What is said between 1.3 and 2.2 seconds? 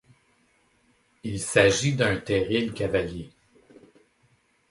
s'agit d'un